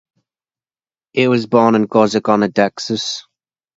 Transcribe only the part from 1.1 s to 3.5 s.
He was born in Corsicana, Texas.